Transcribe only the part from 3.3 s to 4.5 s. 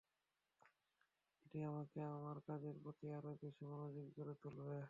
বেশি মনোযোগী করে